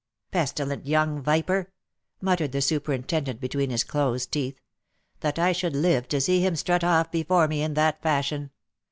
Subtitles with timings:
[0.31, 1.69] "Pestilent young viper!"
[2.21, 4.55] muttered the superintendent between his closed teeth.
[4.57, 4.63] ei
[5.19, 8.49] That I should live to see him strut off before me in that fashion